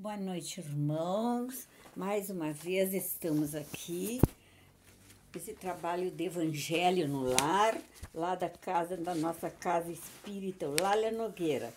[0.00, 1.68] Boa noite, irmãos.
[1.94, 4.18] Mais uma vez estamos aqui.
[5.36, 7.78] Esse trabalho de evangelho no lar,
[8.14, 11.70] lá da casa, da nossa casa espírita, Lália Nogueira,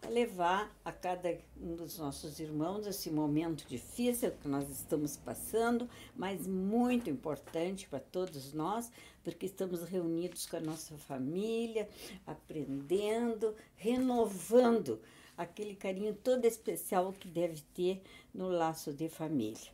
[0.00, 5.90] para levar a cada um dos nossos irmãos esse momento difícil que nós estamos passando,
[6.14, 8.88] mas muito importante para todos nós,
[9.24, 11.88] porque estamos reunidos com a nossa família,
[12.24, 15.00] aprendendo, renovando
[15.42, 18.02] aquele carinho todo especial que deve ter
[18.34, 19.70] no laço de família.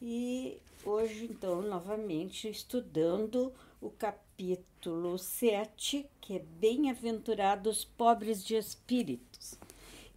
[0.00, 9.54] E hoje, então, novamente estudando o capítulo 7, que é Bem-aventurados pobres de espíritos.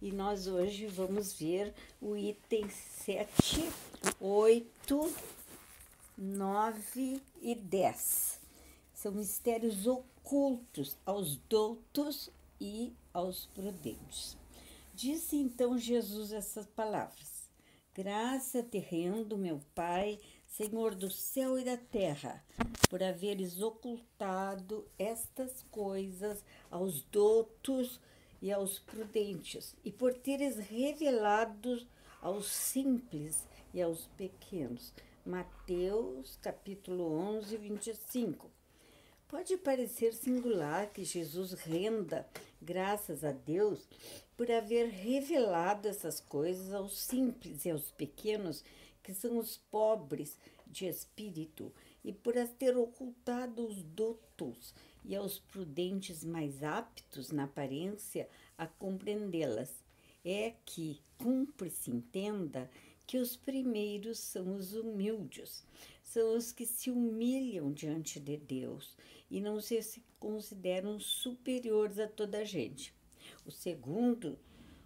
[0.00, 3.70] E nós hoje vamos ver o item 7,
[4.20, 5.14] 8,
[6.18, 8.40] 9 e 10.
[8.94, 12.30] São mistérios ocultos aos doutos
[12.60, 14.41] e aos prudentes.
[15.02, 17.50] Disse então Jesus essas palavras:
[17.92, 22.40] Graça te rendo, meu Pai, Senhor do céu e da terra,
[22.88, 27.98] por haveres ocultado estas coisas aos doutos
[28.40, 31.84] e aos prudentes, e por teres revelado
[32.20, 34.94] aos simples e aos pequenos.
[35.26, 38.51] Mateus capítulo 11, 25.
[39.32, 42.28] Pode parecer singular que Jesus renda
[42.60, 43.88] graças a Deus
[44.36, 48.62] por haver revelado essas coisas aos simples e aos pequenos,
[49.02, 51.72] que são os pobres de espírito,
[52.04, 58.66] e por as ter ocultado os doutos e aos prudentes mais aptos na aparência a
[58.66, 59.82] compreendê-las.
[60.22, 62.70] É que cumpre-se entenda
[63.12, 65.66] que os primeiros são os humildes,
[66.02, 68.96] são os que se humilham diante de Deus
[69.30, 72.94] e não se consideram superiores a toda a gente.
[73.44, 74.38] O segundo,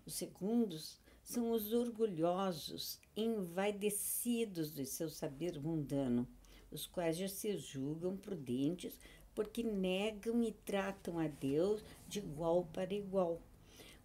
[0.05, 6.27] os segundos são os orgulhosos, envaidecidos do seu saber mundano,
[6.69, 8.99] os quais já se julgam prudentes
[9.37, 13.41] porque negam e tratam a Deus de igual para igual,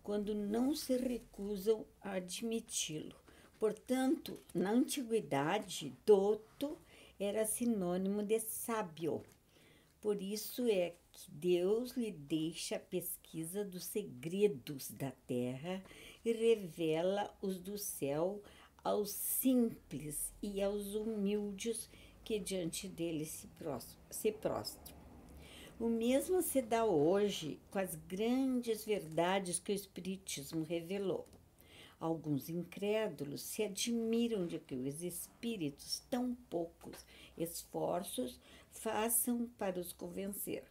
[0.04, 3.21] quando não se recusam a admiti-lo.
[3.62, 6.80] Portanto, na antiguidade, doto
[7.20, 9.22] era sinônimo de sábio.
[10.02, 15.80] Por isso é que Deus lhe deixa a pesquisa dos segredos da terra
[16.26, 18.42] e revela os do céu
[18.84, 21.88] aos simples e aos humildes
[22.24, 23.48] que diante dele se
[24.32, 24.98] prostram.
[25.80, 31.28] O mesmo se dá hoje com as grandes verdades que o Espiritismo revelou.
[32.02, 37.06] Alguns incrédulos se admiram de que os espíritos, tão poucos
[37.38, 38.40] esforços,
[38.72, 40.64] façam para os convencer.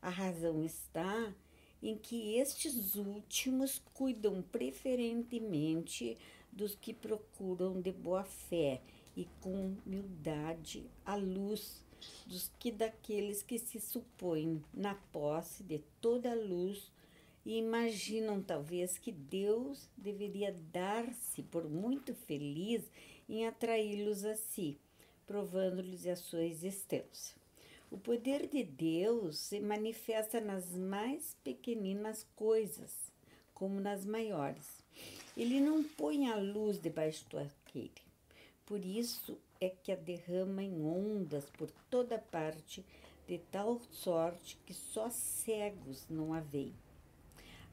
[0.00, 1.34] A razão está
[1.82, 6.16] em que estes últimos cuidam preferentemente
[6.50, 8.80] dos que procuram de boa fé
[9.14, 11.84] e com humildade a luz
[12.26, 16.90] dos que daqueles que se supõem na posse de toda a luz
[17.44, 22.82] e imaginam talvez que Deus deveria dar-se por muito feliz
[23.28, 24.78] em atraí-los a si,
[25.26, 27.36] provando-lhes a sua existência.
[27.90, 33.12] O poder de Deus se manifesta nas mais pequeninas coisas,
[33.52, 34.82] como nas maiores.
[35.36, 37.90] Ele não põe a luz debaixo do arqueire.
[38.64, 42.84] Por isso é que a derrama em ondas por toda parte,
[43.26, 46.74] de tal sorte que só cegos não a veem.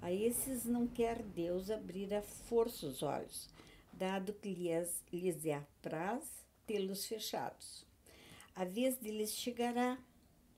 [0.02, 3.50] A esses não quer Deus abrir a força os olhos,
[3.92, 6.24] dado que lhes, lhes é apraz
[6.66, 7.86] tê-los fechados.
[8.56, 9.98] A vez deles chegará,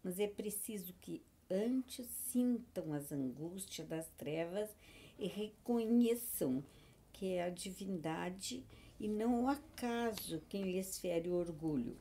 [0.04, 4.70] mas é preciso que antes sintam as angústias das trevas
[5.18, 6.64] e reconheçam
[7.12, 8.64] que é a divindade
[9.00, 11.98] e não o acaso quem lhes fere o orgulho.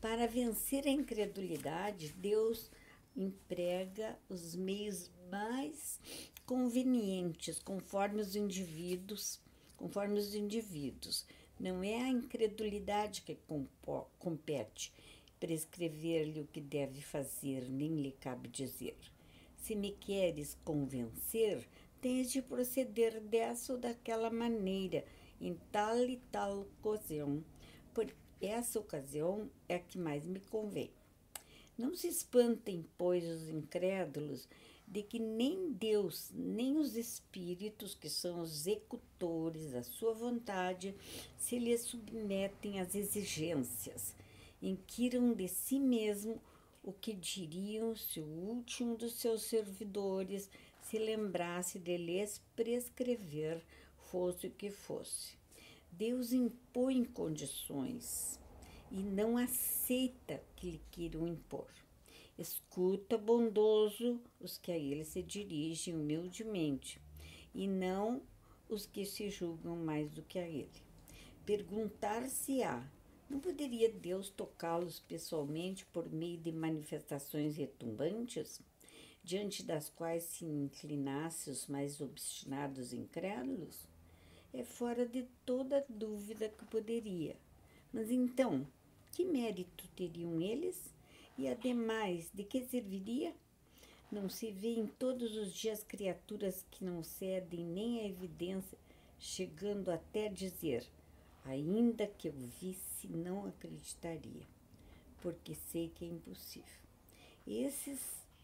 [0.00, 2.70] Para vencer a incredulidade, Deus
[3.18, 6.00] emprega os meios mais
[6.46, 9.40] convenientes conforme os indivíduos,
[9.76, 11.26] conforme os indivíduos.
[11.58, 13.36] Não é a incredulidade que
[14.18, 14.92] compete
[15.40, 18.96] prescrever-lhe o que deve fazer, nem lhe cabe dizer.
[19.56, 21.68] Se me queres convencer,
[22.00, 25.04] tens de proceder dessa ou daquela maneira,
[25.40, 27.44] em tal e tal ocasião.
[27.92, 30.90] Por essa ocasião é a que mais me convém.
[31.78, 34.48] Não se espantem, pois, os incrédulos
[34.84, 40.92] de que nem Deus, nem os espíritos, que são os executores da sua vontade,
[41.36, 44.12] se lhes submetem às exigências.
[44.60, 46.42] Inquiram de si mesmo
[46.82, 50.50] o que diriam se o último dos seus servidores
[50.82, 53.62] se lembrasse de lhes prescrever
[54.10, 55.36] fosse o que fosse.
[55.92, 58.40] Deus impõe condições
[58.90, 61.68] e não aceita que lhe queiram impor.
[62.38, 67.00] Escuta bondoso os que a ele se dirigem humildemente,
[67.54, 68.22] e não
[68.68, 70.82] os que se julgam mais do que a ele.
[71.44, 72.88] Perguntar-se-á:
[73.28, 78.60] não poderia Deus tocá-los pessoalmente por meio de manifestações retumbantes,
[79.22, 83.86] diante das quais se inclinasse os mais obstinados incrédulos?
[84.52, 87.36] É fora de toda dúvida que poderia.
[87.92, 88.66] Mas então,
[89.18, 90.94] que mérito teriam eles?
[91.36, 93.34] E ademais, de que serviria?
[94.12, 98.78] Não se vê em todos os dias criaturas que não cedem nem a evidência,
[99.18, 100.86] chegando até dizer:
[101.44, 104.46] ainda que eu visse, não acreditaria,
[105.20, 106.78] porque sei que é impossível.
[107.44, 107.98] Esses,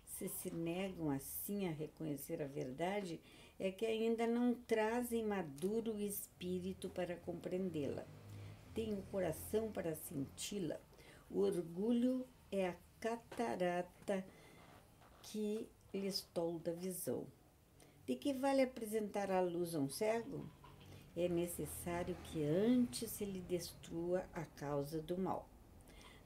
[0.04, 3.20] se se negam assim a reconhecer a verdade,
[3.60, 8.04] é que ainda não trazem maduro o espírito para compreendê-la.
[8.74, 10.80] Têm o coração para senti-la.
[11.30, 14.24] O orgulho é a catarata
[15.22, 17.26] que lhes tolda a visão.
[18.06, 20.44] De que vale apresentar à luz a um cego?
[21.16, 25.48] É necessário que antes se lhe destrua a causa do mal.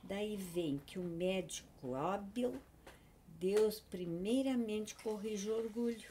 [0.02, 2.58] Daí vem que o médico hábil,
[3.38, 6.10] Deus primeiramente corrige o orgulho.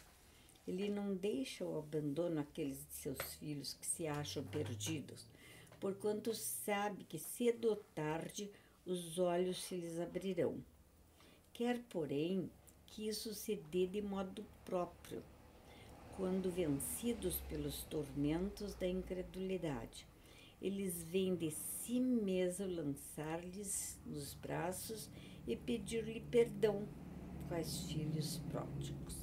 [0.68, 5.26] Ele não deixa o abandono àqueles de seus filhos que se acham perdidos,
[5.80, 8.50] porquanto sabe que cedo ou tarde
[8.86, 10.64] os olhos se lhes abrirão.
[11.54, 12.50] Quer, porém,
[12.86, 15.22] que isso se dê de modo próprio,
[16.16, 20.08] quando vencidos pelos tormentos da incredulidade.
[20.62, 25.10] Eles vêm de si mesmo lançar-lhes nos braços
[25.46, 26.88] e pedir-lhe perdão,
[27.48, 29.16] quais filhos pródigos.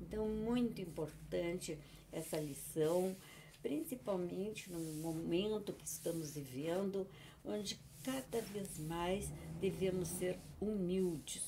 [0.00, 1.78] Então, muito importante
[2.12, 3.16] essa lição,
[3.62, 7.06] principalmente no momento que estamos vivendo,
[7.44, 9.30] onde cada vez mais
[9.60, 11.42] devemos ser humildes.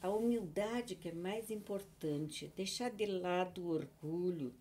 [0.00, 4.52] A humildade que é mais importante, deixar de lado o orgulho,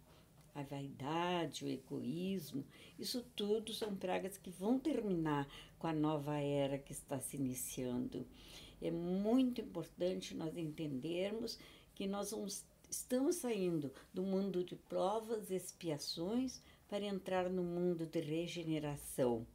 [0.53, 2.63] a vaidade, o egoísmo,
[2.99, 5.47] isso tudo são pragas que vão terminar
[5.79, 8.25] com a nova era que está se iniciando.
[8.81, 11.57] É muito importante nós entendermos
[11.95, 18.05] que nós vamos, estamos saindo do mundo de provas e expiações para entrar no mundo
[18.05, 19.47] de regeneração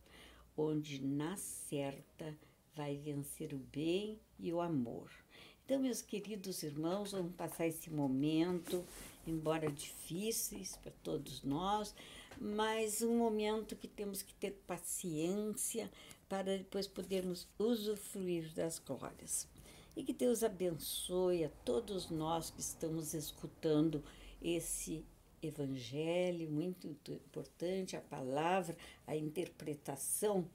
[0.56, 2.34] onde na certa
[2.74, 5.10] vai vencer o bem e o amor.
[5.64, 8.86] Então, meus queridos irmãos, vamos passar esse momento,
[9.26, 11.94] embora difíceis para todos nós,
[12.40, 15.90] mas um momento que temos que ter paciência
[16.28, 19.46] para depois podermos usufruir das glórias.
[19.96, 24.04] E que Deus abençoe a todos nós que estamos escutando
[24.42, 25.02] esse
[25.42, 28.76] evangelho, muito importante, a palavra,
[29.06, 30.46] a interpretação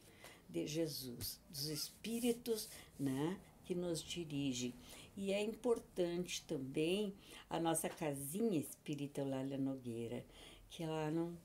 [0.47, 4.75] de Jesus, dos Espíritos né, que nos dirigem.
[5.15, 7.13] E é importante também
[7.49, 10.23] a nossa casinha espírita Lália Nogueira,
[10.69, 11.35] que ela não.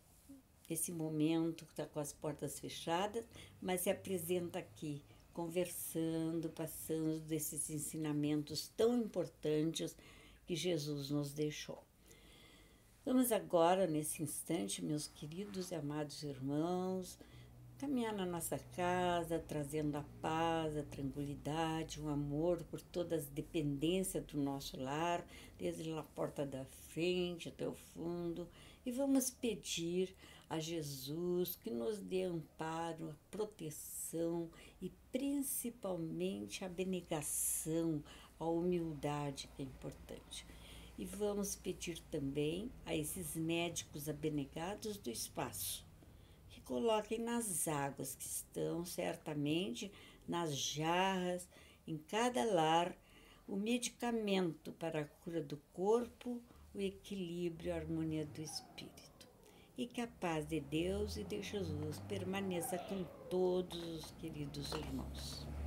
[0.68, 3.24] Esse momento está com as portas fechadas,
[3.60, 5.00] mas se apresenta aqui,
[5.36, 9.94] conversando, passando desses ensinamentos tão importantes
[10.46, 11.84] que Jesus nos deixou.
[13.04, 17.18] Vamos agora, nesse instante, meus queridos e amados irmãos,
[17.76, 24.24] caminhar na nossa casa, trazendo a paz, a tranquilidade, o amor por todas as dependências
[24.24, 25.22] do nosso lar,
[25.58, 28.48] desde a porta da frente até o fundo,
[28.86, 30.16] e vamos pedir
[30.48, 34.50] a Jesus que nos dê amparo, proteção
[34.80, 38.02] e principalmente a abnegação,
[38.38, 40.46] a humildade que é importante.
[40.98, 45.84] E vamos pedir também a esses médicos abnegados do espaço
[46.48, 49.92] que coloquem nas águas que estão certamente
[50.26, 51.48] nas jarras,
[51.86, 52.96] em cada lar,
[53.46, 56.42] o medicamento para a cura do corpo,
[56.74, 59.05] o equilíbrio e a harmonia do espírito.
[59.78, 65.46] E que a paz de Deus e de Jesus permaneça com todos os queridos irmãos.